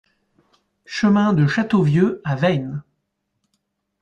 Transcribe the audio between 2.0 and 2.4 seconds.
à